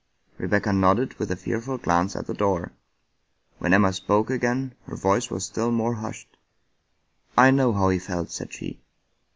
Rebecca 0.39 0.73
nodded 0.73 1.13
with 1.19 1.29
a 1.29 1.35
fearful 1.35 1.77
glance 1.77 2.15
at 2.15 2.25
the 2.25 2.33
door. 2.33 2.71
When 3.59 3.71
Emma 3.71 3.93
spoke 3.93 4.31
again 4.31 4.73
her 4.87 4.95
voice 4.95 5.29
was 5.29 5.45
still 5.45 5.69
more 5.69 5.93
hushed." 5.93 6.37
I 7.47 7.51
know 7.51 7.71
how 7.71 7.89
he 7.89 7.99
felt," 7.99 8.31
said 8.31 8.51
she. 8.51 8.81